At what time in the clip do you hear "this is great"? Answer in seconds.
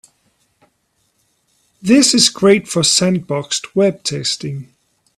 1.79-2.67